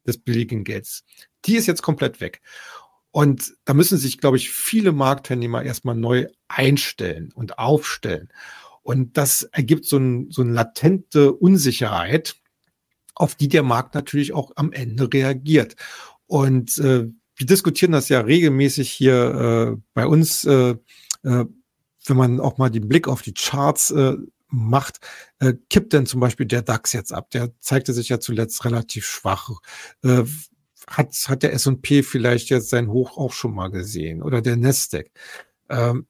[0.06, 1.04] des billigen Gelds,
[1.46, 2.42] die ist jetzt komplett weg.
[3.12, 8.32] Und da müssen sich, glaube ich, viele Marktteilnehmer erstmal neu einstellen und aufstellen.
[8.82, 12.36] Und das ergibt so, ein, so eine latente Unsicherheit,
[13.14, 15.76] auf die der Markt natürlich auch am Ende reagiert.
[16.26, 20.76] Und äh, wir diskutieren das ja regelmäßig hier äh, bei uns, äh,
[21.22, 21.44] äh,
[22.06, 24.16] wenn man auch mal den Blick auf die Charts äh,
[24.48, 25.00] macht,
[25.38, 27.30] äh, kippt denn zum Beispiel der DAX jetzt ab?
[27.30, 29.50] Der zeigte sich ja zuletzt relativ schwach.
[30.02, 30.24] Äh,
[30.88, 35.10] hat, hat der S&P vielleicht jetzt sein Hoch auch schon mal gesehen oder der Nasdaq.
[35.68, 36.06] Ähm,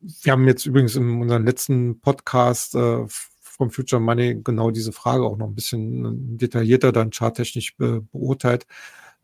[0.00, 3.04] wir haben jetzt übrigens in unserem letzten Podcast äh,
[3.40, 8.66] vom Future Money genau diese Frage auch noch ein bisschen detaillierter dann charttechnisch be beurteilt.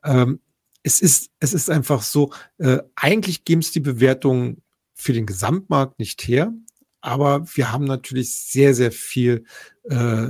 [0.05, 0.41] Ähm,
[0.83, 4.63] es ist, es ist einfach so, äh, eigentlich geben es die Bewertungen
[4.95, 6.55] für den Gesamtmarkt nicht her,
[7.01, 9.45] aber wir haben natürlich sehr, sehr viel
[9.85, 10.29] äh,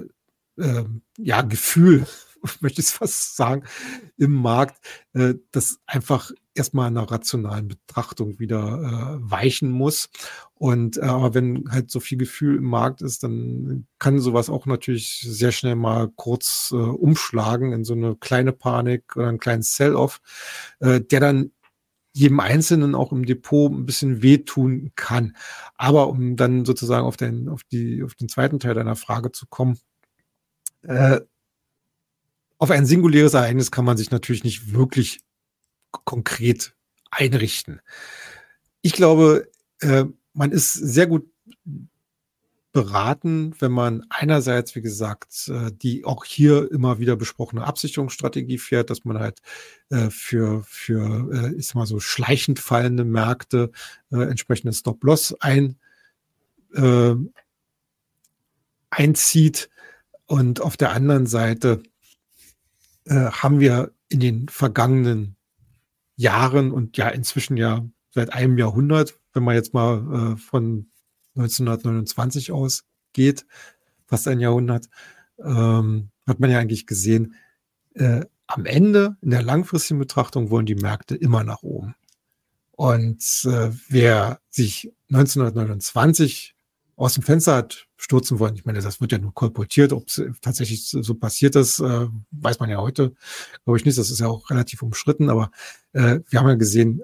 [0.57, 0.85] äh,
[1.19, 2.07] ja, Gefühl
[2.61, 3.65] möchte ich es fast sagen,
[4.17, 10.09] im Markt, äh, das einfach erstmal einer rationalen Betrachtung wieder äh, weichen muss.
[10.55, 14.67] Und äh, aber wenn halt so viel Gefühl im Markt ist, dann kann sowas auch
[14.67, 19.63] natürlich sehr schnell mal kurz äh, umschlagen in so eine kleine Panik oder einen kleinen
[19.63, 20.21] Sell-off,
[20.81, 21.53] äh, der dann
[22.13, 25.37] jedem Einzelnen auch im Depot ein bisschen wehtun kann.
[25.77, 29.47] Aber um dann sozusagen auf den, auf die, auf den zweiten Teil deiner Frage zu
[29.47, 29.79] kommen,
[30.83, 31.21] äh,
[32.61, 35.21] auf ein singuläres Ereignis kann man sich natürlich nicht wirklich
[35.91, 36.75] konkret
[37.11, 37.81] einrichten.
[38.83, 39.49] Ich glaube,
[39.81, 40.05] äh,
[40.35, 41.27] man ist sehr gut
[42.73, 48.91] beraten, wenn man einerseits, wie gesagt, äh, die auch hier immer wieder besprochene Absicherungsstrategie fährt,
[48.91, 49.41] dass man halt
[49.89, 53.73] äh, für, für äh, ich sag mal so, schleichend fallende Märkte
[54.11, 55.79] entsprechende Stop-Loss ein,
[56.75, 57.15] äh,
[58.91, 59.71] einzieht
[60.27, 61.83] und auf der anderen Seite
[63.11, 65.37] äh, haben wir in den vergangenen
[66.17, 70.91] Jahren und ja inzwischen ja seit einem Jahrhundert, wenn man jetzt mal äh, von
[71.37, 73.47] 1929 ausgeht,
[74.07, 74.89] fast ein Jahrhundert,
[75.39, 77.35] ähm, hat man ja eigentlich gesehen,
[77.95, 81.95] äh, am Ende in der langfristigen Betrachtung wollen die Märkte immer nach oben.
[82.73, 86.55] Und äh, wer sich 1929
[87.01, 88.55] aus dem Fenster hat stürzen wollen.
[88.55, 92.61] Ich meine, das wird ja nur kolportiert, ob es tatsächlich so passiert ist, äh, weiß
[92.61, 93.15] man ja heute,
[93.65, 93.97] glaube ich nicht.
[93.97, 95.51] Das ist ja auch relativ umstritten, aber
[95.93, 97.03] äh, wir haben ja gesehen,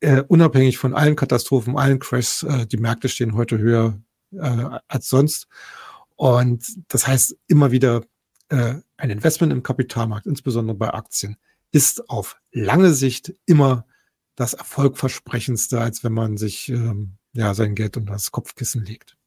[0.00, 4.00] äh, unabhängig von allen Katastrophen, allen Crashs, äh, die Märkte stehen heute höher
[4.32, 5.46] äh, als sonst.
[6.16, 8.04] Und das heißt immer wieder,
[8.48, 11.36] äh, ein Investment im Kapitalmarkt, insbesondere bei Aktien,
[11.70, 13.84] ist auf lange Sicht immer
[14.36, 19.17] das erfolgversprechendste, als wenn man sich ähm, ja sein Geld unter das Kopfkissen legt.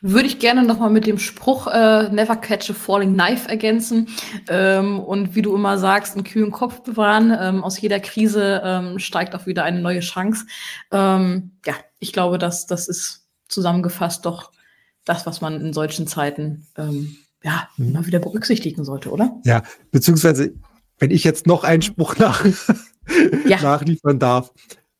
[0.00, 4.08] Würde ich gerne nochmal mit dem Spruch äh, Never catch a falling knife ergänzen.
[4.48, 7.34] Ähm, und wie du immer sagst, einen kühlen Kopf bewahren.
[7.38, 10.44] Ähm, aus jeder Krise ähm, steigt auch wieder eine neue Chance.
[10.90, 14.52] Ähm, ja, ich glaube, dass das ist zusammengefasst doch
[15.04, 17.88] das, was man in solchen Zeiten ähm, ja, mhm.
[17.88, 19.40] immer wieder berücksichtigen sollte, oder?
[19.44, 20.54] Ja, beziehungsweise
[20.98, 22.44] wenn ich jetzt noch einen Spruch nach,
[23.46, 23.58] ja.
[23.62, 24.52] nachliefern darf.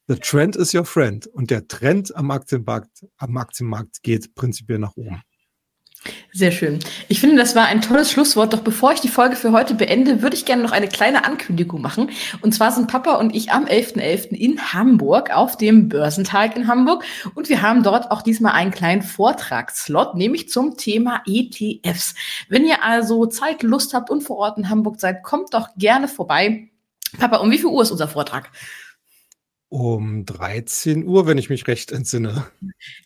[0.07, 1.27] The trend is your friend.
[1.29, 5.23] Und der Trend am Aktienmarkt, am Aktienmarkt geht prinzipiell nach oben.
[6.33, 6.81] Sehr schön.
[7.09, 8.53] Ich finde, das war ein tolles Schlusswort.
[8.53, 11.81] Doch bevor ich die Folge für heute beende, würde ich gerne noch eine kleine Ankündigung
[11.81, 12.11] machen.
[12.43, 13.97] Und zwar sind Papa und ich am 11.11.
[13.97, 14.29] .11.
[14.31, 17.05] in Hamburg auf dem Börsentag in Hamburg.
[17.35, 22.15] Und wir haben dort auch diesmal einen kleinen Vortragsslot, nämlich zum Thema ETFs.
[22.51, 26.09] Wenn ihr also Zeit, Lust habt und vor Ort in Hamburg seid, kommt doch gerne
[26.09, 26.69] vorbei.
[27.19, 28.51] Papa, um wie viel Uhr ist unser Vortrag?
[29.75, 32.47] Um 13 Uhr, wenn ich mich recht entsinne.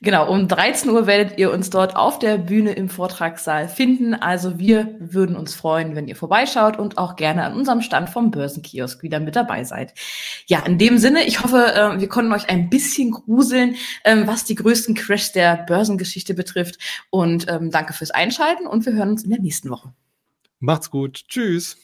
[0.03, 4.13] Genau, um 13 Uhr werdet ihr uns dort auf der Bühne im Vortragssaal finden.
[4.13, 8.31] Also wir würden uns freuen, wenn ihr vorbeischaut und auch gerne an unserem Stand vom
[8.31, 9.95] Börsenkiosk wieder mit dabei seid.
[10.45, 14.45] Ja, in dem Sinne, ich hoffe, äh, wir konnten euch ein bisschen gruseln, ähm, was
[14.45, 16.77] die größten Crashs der Börsengeschichte betrifft.
[17.09, 19.95] Und ähm, danke fürs Einschalten und wir hören uns in der nächsten Woche.
[20.61, 21.25] Macht's gut.
[21.29, 21.79] Tschüss.